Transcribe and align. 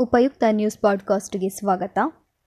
ಉಪಯುಕ್ತ 0.00 0.44
ನ್ಯೂಸ್ 0.50 0.78
ಪಾಡ್ಕಾಸ್ಟ್ಗೆ 0.78 1.48
ಸ್ವಾಗತ. 1.48 1.98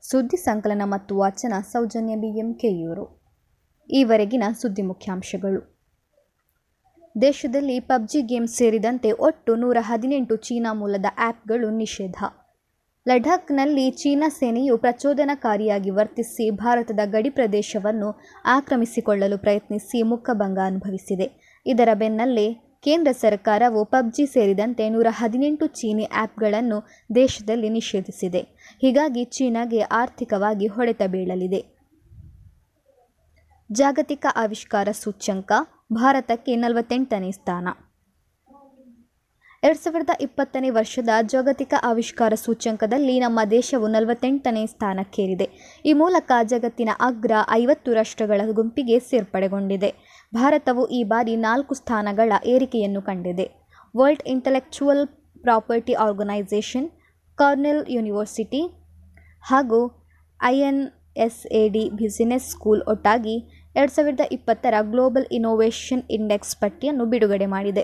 ಸುದ್ದಿ 0.01 0.37
ಸಂಕಲನ 0.37 0.81
ಮತ್ತು 0.85 1.17
ವಾಚನ 1.17 1.53
ಸೌಜನ್ಯ 1.71 2.15
ಬಿಎಂ 2.15 2.53
ಕೆಯೂರು 2.53 3.21
ಈವರೆಗಿನ 3.89 4.43
ಸುದ್ದಿ 4.61 4.81
ಮುಖ್ಯಾಂಶಗಳು. 4.81 5.79
ದೇಶದಲ್ಲಿ 7.21 7.79
ಪಬ್ಜಿ 7.79 8.21
ಗೇಮ್ 8.21 8.47
ಸೇರಿದಂತೆ 8.47 9.11
ಒಟ್ಟು 9.11 9.55
ನೂರ 9.55 9.77
ಹದಿನೆಂಟು 9.79 10.35
ಚೀನಾ 10.35 10.73
ಮೂಲದ 10.73 11.05
ಆ್ಯಪ್ಗಳು 11.17 11.69
ನಿಷೇಧ. 11.69 12.15
ಲಡಾಖ್ನಲ್ಲಿ 13.07 13.91
ಚೀನಾ 13.91 14.29
ಸೇನೆಯು 14.29 14.77
ಪ್ರಚೋದನಕಾರಿಯಾಗಿ 14.77 15.89
ವರ್ತಿಸಿ 15.89 16.49
ಭಾರತದ 16.49 16.99
ಗಡಿ 17.05 17.29
ಪ್ರದೇಶವನ್ನು 17.29 18.19
ಆಕ್ರಮಿಸಿಕೊಳ್ಳಲು 18.45 19.37
ಪ್ರಯತ್ನಿಸಿ 19.37 20.03
ಮುಖಭಂಗ 20.03 20.59
ಅನುಭವಿಸಿದೆ. 20.65 21.59
ಇದರ 21.65 21.89
ಬೆನ್ನಲ್ಲೇ 21.93 22.62
ಕೇಂದ್ರ 22.83 23.11
ಸರ್ಕಾರವು 23.11 23.85
ಪಬ್ಜಿ 23.85 24.25
ಸೇರಿದಂತೆ 24.25 24.89
ನೂರ 24.89 25.07
ಹದಿನೆಂಟು 25.09 25.67
ಚೀನಿ 25.67 26.03
ಆ್ಯಪ್ಗಳನ್ನು 26.03 26.83
ದೇಶದಲ್ಲಿ 27.15 27.69
ನಿಷೇಧಿಸಿದೆ. 27.69 28.41
ಹೀಗಾಗಿ 28.81 29.23
ಚೀನಾಗೆ 29.23 29.81
ಆರ್ಥಿಕವಾಗಿ 29.81 30.67
ಹೊಡೆತ 30.67 31.01
ಬೀಳಲಿದೆ. 31.07 31.65
ಜಾಗತಿಕ 33.71 34.25
ಆವಿಷ್ಕಾರ 34.35 34.87
ಸೂಚ್ಯಂಕ, 34.91 35.51
ಭಾರತಕ್ಕೆ 35.93 36.55
ನಲವತ್ತೆಂಟನೇ 36.55 37.31
ಸ್ಥಾನ. 37.31 37.67
ಎರಡು 39.67 39.79
ಸಾವಿರದ 39.81 40.13
ಇಪ್ಪತ್ತನೇ 40.25 40.69
ವರ್ಷದ 40.77 41.11
ಜಾಗತಿಕ 41.33 41.73
ಆವಿಷ್ಕಾರ 41.89 42.33
ಸೂಚ್ಯಂಕದಲ್ಲಿ 42.41 43.13
ನಮ್ಮ 43.23 43.39
ದೇಶವು 43.53 43.87
ನಲವತ್ತೆಂಟನೇ 43.93 44.63
ಸ್ಥಾನಕ್ಕೇರಿದೆ. 44.71 45.47
ಈ 45.89 45.91
ಮೂಲಕ 46.01 46.31
ಜಗತ್ತಿನ 46.53 46.91
ಅಗ್ರ 47.07 47.35
ಐವತ್ತು 47.59 47.93
ರಾಷ್ಟ್ರಗಳ 47.99 48.47
ಗುಂಪಿಗೆ 48.57 48.97
ಸೇರ್ಪಡೆಗೊಂಡಿದೆ. 49.09 49.91
ಭಾರತವು 50.33 50.83
ಈ 50.97 51.01
ಬಾರಿ 51.13 51.35
ನಾಲ್ಕು 51.47 51.75
ಸ್ಥಾನಗಳ 51.81 52.41
ಏರಿಕೆಯನ್ನು 52.55 53.03
ಕಂಡಿದೆ. 53.09 53.45
World 53.95 54.25
Intellectual 54.33 55.05
Property 55.45 55.95
Organisation, 56.07 56.89
Cornell 57.37 57.83
University 57.95 58.63
ಹಾಗೂ 59.51 59.81
I 60.39 60.55
N 60.69 60.83
S 61.27 61.41
A 61.61 61.65
D 61.73 61.87
business 62.03 62.47
school 62.53 62.83
ಒಟ್ಟಾಗಿ 62.91 63.37
ಎರಡು 63.79 63.93
ಸಾವಿರದ 63.97 64.23
ಇಪ್ಪತ್ತರ 64.37 64.75
ಗ್ಲೋಬಲ್ 64.93 65.27
ಇನೋವೇಷನ್ 65.39 66.07
ಇಂಡೆಕ್ಸ್ 66.17 66.55
ಪಟ್ಟಿಯನ್ನು 66.61 67.05
ಬಿಡುಗಡೆ 67.13 67.49
ಮಾಡಿದೆ. 67.57 67.83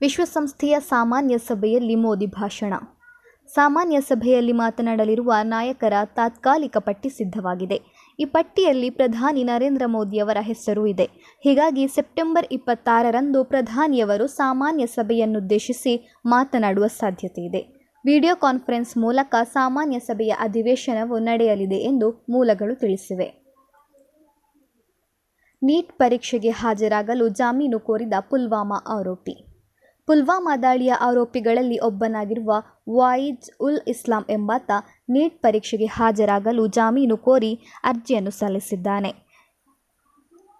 ವಿಶ್ವಸಂಸ್ಥೆಯ 0.00 0.76
ಸಾಮಾನ್ಯ 0.80 1.38
ಸಭೆಯಲ್ಲಿ 1.38 1.94
ಮೋದಿ 1.94 2.26
ಭಾಷಣ. 2.26 2.74
ಸಾಮಾನ್ಯ 3.48 4.00
ಸಭೆಯಲ್ಲಿ 4.00 4.52
ಮಾತನಾಡಲಿರುವ 4.52 5.32
ನಾಯಕರ 5.42 5.92
ತಾತ್ಕಾಲಿಕ 6.04 6.76
ಪಟ್ಟಿ 6.76 7.08
ಸಿದ್ಧವಾಗಿದೆ. 7.08 7.80
ಈ 8.20 8.24
ಪಟ್ಟಿಯಲ್ಲಿ 8.24 8.90
ಪ್ರಧಾನಿ 8.90 9.44
ನರೇಂದ್ರ 9.44 9.82
ಮೋದಿಯವರ 9.86 10.36
ಹೆಸರು 10.40 10.86
ಇದೆ. 10.86 11.04
ಹೀಗಾಗಿ 11.42 11.88
ಸೆಪ್ಟೆಂಬರ್ 11.88 12.46
ಇಪ್ಪತ್ತಾರರಂದು 12.52 13.44
ಪ್ರಧಾನಿಯವರು 13.44 14.26
ಸಾಮಾನ್ಯ 14.26 14.86
ಸಭೆಯನ್ನುದ್ದೇಶಿಸಿ 14.86 16.12
ಮಾತನಾಡುವ 16.26 16.86
ಸಾಧ್ಯತೆ 16.86 17.42
ಇದೆ. 17.42 17.76
ವಿಡಿಯೋ 18.04 18.36
ಕಾನ್ಫರೆನ್ಸ್ 18.36 18.96
ಮೂಲಕ 18.96 19.34
ಸಾಮಾನ್ಯ 19.52 19.98
ಸಭೆಯ 19.98 20.34
ಅಧಿವೇಶನವು 20.38 21.18
ನಡೆಯಲಿದೆ 21.18 21.76
ಎಂದು 21.76 22.26
ಮೂಲಗಳು 22.28 22.74
ತಿಳಿಸಿವೆ. 22.74 23.46
ನೀಟ್ 25.62 25.98
ಪರೀಕ್ಷೆಗೆ 25.98 26.50
ಹಾಜರಾಗಲು 26.50 27.28
ಜಾಮೀನು 27.28 27.80
ಕೋರಿದ 27.80 28.12
ಪುಲ್ವಾಮಾ 28.20 28.84
ಆರೋಪಿ. 28.88 29.55
ಪುಲ್ವಾಮಾ 30.06 30.56
ದಾಳಿಯ 30.56 30.92
ಆರೋಪಿಗಳಲ್ಲಿ 30.92 31.78
ಒಬ್ಬನಾಗಿರುವ 31.78 32.62
ವಾಯಿಜ್ 32.96 33.50
ಉಲ್ 33.60 33.80
ಇಸ್ಲಾಂ 33.88 34.24
ಎಂಬಾತ 34.30 34.70
ನೀಟ್ 35.08 35.42
ಪರೀಕ್ಷೆಗೆ 35.42 35.86
ಹಾಜರಾಗಲು 35.86 36.66
ಜಾಮೀನು 36.66 37.16
ಕೋರಿ 37.16 37.60
ಅರ್ಜಿಯನ್ನು 37.84 38.30
ಸಲ್ಲಿಸಿದ್ದಾನೆ. 38.30 39.14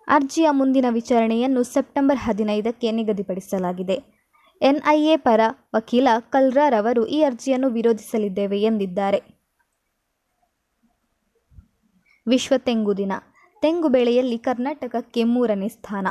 ಅರ್ಜಿಯ 0.09 0.51
ಮುಂದಿನ 0.51 0.85
ವಿಚಾರಣೆಯನ್ನು 0.91 1.63
ಸೆಪ್ಟೆಂಬರ್ 1.63 2.19
ಹದಿನೈದಕ್ಕೆ 2.19 2.91
ನಿಗದಿಪಡಿಸಲಾಗಿದೆ. 2.91 3.97
ಎನ್ಐಎ 4.63 5.17
ಪರ 5.17 5.41
ವಕೀಲ 5.75 6.09
ಕಲ್ರಾರವರು 6.31 7.07
ಈ 7.07 7.23
ಅರ್ಜಿಯನ್ನು 7.23 7.69
ವಿರೋಧಿಸಲಿದ್ದೇವೆ 7.69 8.61
ಎಂದಿದ್ದಾರೆ. 8.63 9.23
ವಿಶ್ವ 12.27 12.55
ತೆಂಗು 12.57 12.97
ದಿನ. 12.97 13.13
ತೆಂಗು 13.63 13.89
ಬೆಳೆಯಲ್ಲಿ 13.89 14.39
ಕರ್ನಾಟಕಕ್ಕೆ 14.39 15.25
ಮೂರನೇ 15.25 15.69
ಸ್ಥಾನ. 15.69 16.07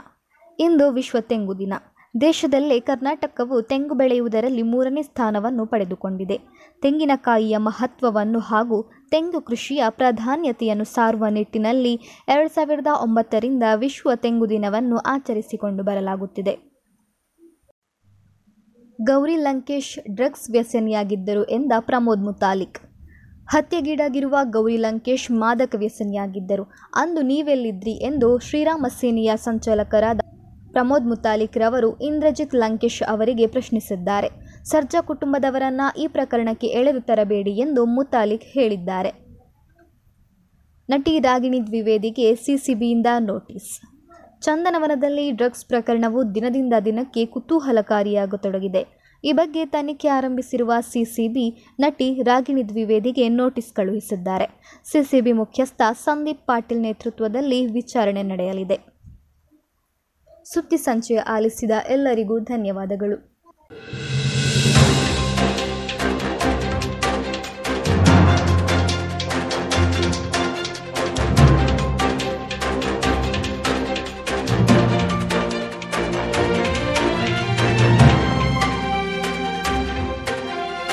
ಇಂದು 0.60 0.92
ವಿಶ್ವ 0.92 1.18
ತೆಂಗು 1.20 1.60
ದಿನ. 1.60 1.74
ದೇಶದಲ್ಲೇ 2.22 2.80
ಕರ್ನಾಟಕವು 2.80 3.62
ತೆಂಗು 3.62 3.96
ಬೆಳೆಯುವುದರಲ್ಲಿ 3.96 4.62
ಮೂರನೇ 4.62 5.02
ಸ್ಥಾನವನ್ನು 5.02 5.66
ಪಡೆದುಕೊಂಡಿದೆ. 5.66 6.38
ತೆಂಗಿನಕಾಯಿಯ 6.82 7.58
ಮಹತ್ವವನ್ನು 7.58 8.40
ಹಾಗೂ 8.40 8.92
ತೆಂಗು 9.12 9.42
ಕೃಷಿಯ 9.42 9.84
ಪ್ರಾಧಾನ್ಯತೆಯನ್ನು 9.90 10.84
ಸಾರುವ 10.84 11.26
ನಿಟ್ಟಿನಲ್ಲಿ 11.30 11.94
ಎರಡು 12.28 12.50
ಸಾವಿರದ 12.50 12.88
ಒಂಬತ್ತರಿಂದ 13.02 13.64
ವಿಶ್ವ 13.76 14.16
ತೆಂಗು 14.16 14.50
ದಿನವನ್ನು 14.50 14.98
ಆಚರಿಸಿಕೊಂಡು 14.98 15.84
ಬರಲಾಗುತ್ತಿದೆ. 15.84 16.76
ಗೌರಿ 19.02 19.36
ಲಂಕೇಶ್ 19.36 20.16
ಡ್ರಗ್ಸ್ 20.16 20.50
ವ್ಯಸನಿಯಾಗಿದ್ದರು 20.52 21.44
ಎಂದ 21.44 21.72
ಪ್ರಮೋದ್ 21.80 22.24
ಮುತಾಲಿಕ್. 22.24 22.80
ಹತ್ಯೆಗೀಡಾಗಿರುವ 23.50 24.38
ಗೌರಿ 24.44 24.78
ಲಂಕೇಶ್ 24.78 25.32
ಮಾದಕ 25.32 25.76
ವ್ಯಸನಿಯಾಗಿದ್ದರು. 25.78 26.64
ಅಂದು 26.96 27.22
ನೀವೆಲ್ಲಿದ್ರಿ 27.22 27.92
ಎಂದು 27.92 28.40
ಶ್ರೀರಾಮ 28.40 28.86
ಸೇನೆಯ 29.00 29.32
ಸಂಚಾಲಕರಾದ 29.36 30.20
ಪ್ರಮೋದ್ 30.76 31.06
ಮುತಾಲಿಕ್ 31.06 31.58
ರವರು 31.58 31.98
ಇಂದ್ರಜಿತ್ 31.98 32.56
ಲಂಕೇಶ್ 32.56 33.04
ಅವರಿಗೆ 33.08 33.48
ಪ್ರಶ್ನಿಸಿದ್ದಾರೆ. 33.48 34.30
ಸರ್ಜಾ 34.64 35.02
ಕುಟುಂಬದವರನ್ನ 35.02 35.82
ಈ 35.98 36.08
ಪ್ರಕರಣಕ್ಕೆ 36.08 36.68
ಎಳೆದು 36.68 37.02
ತರಬೇಡಿ 37.02 37.52
ಎಂದು 37.52 37.86
ಮುತಾಲಿಕ್ 37.86 38.44
ಹೇಳಿದ್ದಾರೆ. 38.44 39.12
ನಟಿ 40.90 41.20
ರಾಗಿಣಿ 41.20 41.68
ದ್ವಿವೇದಿಗೆ 41.68 42.36
ಸಿಸಿಬಿಯಿಂದ 42.36 43.06
ನೋಟಿಸ್. 43.20 43.82
ಚಂದನವನದಲ್ಲಿ 44.42 45.32
ಡ್ರಗ್ಸ್ 45.32 45.66
ಪ್ರಕರಣವು 45.66 46.36
ದಿನದಿಂದ 46.36 46.74
ದಿನಕ್ಕೆ 46.86 47.26
ಕುತೂಹಲಕಾರಿಯಾಗತೊಡಗಿದೆ. 47.26 49.06
ಈ 49.24 49.32
ಬಗ್ಗೆ 49.32 49.66
ತನಿಖೆ 49.66 50.08
ಆರಂಭಿಸಿರುವ 50.08 50.74
ಸಿಸಿಬಿ, 50.82 51.76
ನಟಿ 51.80 52.22
ರಾಗಿಣಿ 52.24 52.70
ದ್ವಿವೇದಿಗೆ 52.70 53.30
ನೋಟಿಸ್ 53.30 53.74
ಕಳುಹಿಸಿದ್ದಾರೆ. 53.74 54.48
ಸಿಸಿಬಿ 54.92 55.32
ಮುಖ್ಯಸ್ಥ 55.32 55.82
ಸಂದೀಪ್ 55.94 56.46
ಪಾಟೀಲ್ 56.48 56.82
ನೇತೃತ್ವದಲ್ಲಿ 56.82 57.66
ವಿಚಾರಣೆ 57.66 58.24
ನಡೆಯಲಿದೆ. 58.24 58.95
ಸುದ್ದಿ 60.46 60.78
ಸಂಚಯ 60.78 61.20
ಆಲಿಸಿದ 61.20 61.72
ಎಲ್ಲರಿಗೂ 61.90 62.40
ಧನ್ಯವಾದಗಳು. 62.40 63.18